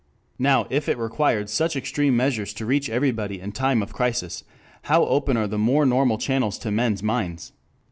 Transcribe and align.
Now 0.39 0.65
if 0.71 0.89
it 0.89 0.97
required 0.97 1.47
such 1.47 1.75
extreme 1.75 2.17
measures 2.17 2.53
to 2.55 2.65
reach 2.65 2.89
everybody 2.89 3.39
in 3.39 3.51
time 3.51 3.83
of 3.83 3.93
crisis, 3.93 4.43
how 4.85 5.05
open 5.05 5.37
are 5.37 5.45
the 5.45 5.59
more 5.59 5.85
normal 5.85 6.17
channels 6.17 6.57
to 6.57 6.71
men's 6.71 7.03
minds? 7.03 7.53